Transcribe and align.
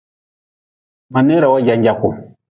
Ma 1.11 1.19
neera 1.25 1.47
wo 1.51 1.57
janjaku. 1.65 2.09